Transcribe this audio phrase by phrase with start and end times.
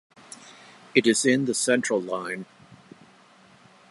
[0.95, 2.47] It is in the central line.